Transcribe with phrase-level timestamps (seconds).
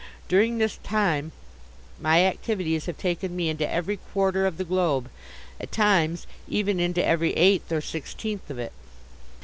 [0.27, 1.31] During this time
[1.99, 5.11] my activities have taken me into every quarter of the globe,
[5.59, 8.73] at times even into every eighth or sixteenth of it.